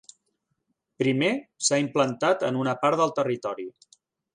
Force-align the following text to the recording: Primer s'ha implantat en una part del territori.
Primer 1.03 1.29
s'ha 1.67 1.81
implantat 1.85 2.49
en 2.51 2.61
una 2.67 2.77
part 2.87 3.05
del 3.05 3.19
territori. 3.23 3.73